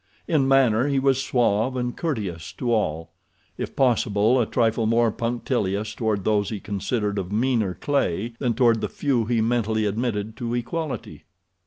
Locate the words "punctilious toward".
5.11-6.23